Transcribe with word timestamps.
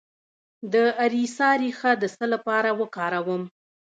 د 0.73 0.75
اریسا 1.03 1.49
ریښه 1.61 1.91
د 2.01 2.03
څه 2.15 2.25
لپاره 2.33 2.69
وکاروم؟ 2.79 3.43